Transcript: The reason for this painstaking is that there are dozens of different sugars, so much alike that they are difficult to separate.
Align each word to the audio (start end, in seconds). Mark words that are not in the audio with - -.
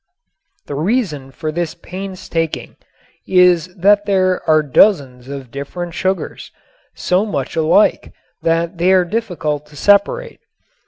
The 0.65 0.73
reason 0.73 1.29
for 1.29 1.51
this 1.51 1.75
painstaking 1.75 2.75
is 3.27 3.67
that 3.75 4.07
there 4.07 4.41
are 4.49 4.63
dozens 4.63 5.29
of 5.29 5.51
different 5.51 5.93
sugars, 5.93 6.49
so 6.95 7.23
much 7.23 7.55
alike 7.55 8.11
that 8.41 8.79
they 8.79 8.93
are 8.93 9.05
difficult 9.05 9.67
to 9.67 9.75
separate. 9.75 10.39